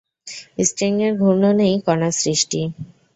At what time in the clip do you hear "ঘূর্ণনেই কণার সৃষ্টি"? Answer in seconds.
1.17-2.61